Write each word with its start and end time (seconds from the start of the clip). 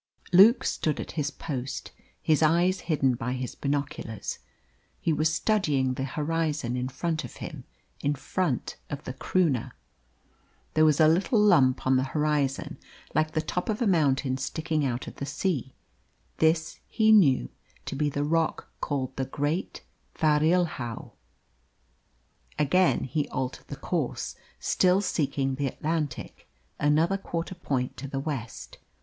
Luke 0.33 0.63
stood 0.63 0.99
at 0.99 1.11
his 1.11 1.29
post, 1.29 1.91
his 2.19 2.41
eyes 2.41 2.79
hidden 2.79 3.13
by 3.13 3.33
his 3.33 3.53
binoculars. 3.53 4.39
He 4.99 5.13
was 5.13 5.31
studying 5.31 5.93
the 5.93 6.05
horizon 6.05 6.75
in 6.75 6.89
front 6.89 7.23
of 7.23 7.35
him 7.35 7.65
in 7.99 8.15
front 8.15 8.77
of 8.89 9.03
the 9.03 9.13
Croonah. 9.13 9.73
There 10.73 10.85
was 10.85 10.99
a 10.99 11.07
little 11.07 11.37
lump 11.39 11.85
on 11.85 11.97
the 11.97 12.03
horizon, 12.17 12.79
like 13.13 13.33
the 13.33 13.43
top 13.43 13.69
of 13.69 13.79
a 13.79 13.85
mountain 13.85 14.39
sticking 14.39 14.83
out 14.83 15.05
of 15.05 15.17
the 15.17 15.25
sea; 15.27 15.75
this 16.37 16.79
he 16.87 17.11
knew 17.11 17.49
to 17.85 17.95
be 17.95 18.09
the 18.09 18.23
rock 18.23 18.69
called 18.81 19.15
the 19.17 19.25
Great 19.25 19.83
Farilhao. 20.15 21.11
Again 22.57 23.03
he 23.03 23.29
altered 23.29 23.67
the 23.67 23.75
course, 23.75 24.35
still 24.59 24.99
seeking 25.01 25.53
the 25.53 25.67
Atlantic, 25.67 26.47
another 26.79 27.19
quarter 27.19 27.53
point 27.53 27.95
to 27.97 28.07
the 28.07 28.19
west. 28.19 28.79